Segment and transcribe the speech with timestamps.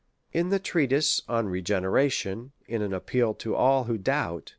[0.33, 4.49] In the Treatise on Regeneration, in an Appeal to all who doubt, &c.